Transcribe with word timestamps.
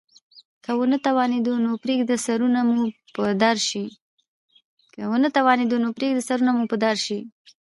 که 0.63 0.71
ونه 0.77 0.97
توانیدو 1.05 1.53
نو 1.65 1.71
پریږده 1.83 2.15
سرونه 2.25 2.61
مو 6.61 6.67
په 6.73 6.77
دار 6.87 6.97
شي. 7.05 7.15